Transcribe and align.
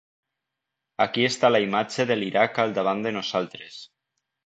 Aquí 1.05 1.27
està 1.27 1.53
la 1.53 1.63
imatge 1.67 2.07
de 2.13 2.19
l'Iraq 2.19 2.61
al 2.67 2.77
davant 2.81 3.09
de 3.09 3.15
nosaltres. 3.23 3.83